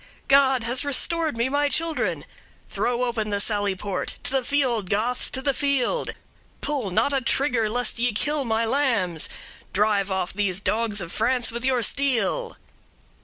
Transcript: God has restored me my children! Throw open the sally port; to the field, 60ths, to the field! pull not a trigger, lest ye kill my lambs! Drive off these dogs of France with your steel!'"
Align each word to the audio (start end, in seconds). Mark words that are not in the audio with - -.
God 0.27 0.63
has 0.63 0.83
restored 0.83 1.37
me 1.37 1.47
my 1.47 1.69
children! 1.69 2.25
Throw 2.71 3.03
open 3.03 3.29
the 3.29 3.39
sally 3.39 3.75
port; 3.75 4.17
to 4.23 4.31
the 4.31 4.43
field, 4.43 4.89
60ths, 4.89 5.29
to 5.29 5.43
the 5.43 5.53
field! 5.53 6.09
pull 6.59 6.89
not 6.89 7.13
a 7.13 7.21
trigger, 7.21 7.69
lest 7.69 7.99
ye 7.99 8.11
kill 8.11 8.43
my 8.43 8.65
lambs! 8.65 9.29
Drive 9.73 10.09
off 10.09 10.33
these 10.33 10.59
dogs 10.59 11.01
of 11.01 11.11
France 11.11 11.51
with 11.51 11.63
your 11.63 11.83
steel!'" 11.83 12.57